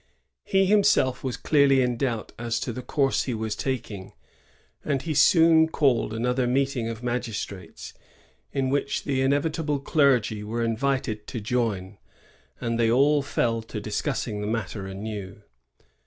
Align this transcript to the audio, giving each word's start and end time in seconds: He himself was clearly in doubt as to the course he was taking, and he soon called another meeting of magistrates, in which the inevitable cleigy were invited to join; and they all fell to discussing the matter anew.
He 0.43 0.65
himself 0.65 1.23
was 1.23 1.37
clearly 1.37 1.83
in 1.83 1.95
doubt 1.95 2.31
as 2.39 2.59
to 2.61 2.73
the 2.73 2.81
course 2.81 3.25
he 3.25 3.35
was 3.35 3.55
taking, 3.55 4.13
and 4.83 5.03
he 5.03 5.13
soon 5.13 5.67
called 5.67 6.11
another 6.11 6.47
meeting 6.47 6.89
of 6.89 7.03
magistrates, 7.03 7.93
in 8.51 8.71
which 8.71 9.03
the 9.03 9.21
inevitable 9.21 9.77
cleigy 9.77 10.43
were 10.43 10.63
invited 10.63 11.27
to 11.27 11.39
join; 11.39 11.99
and 12.59 12.79
they 12.79 12.89
all 12.89 13.21
fell 13.21 13.61
to 13.61 13.79
discussing 13.79 14.41
the 14.41 14.47
matter 14.47 14.87
anew. 14.87 15.43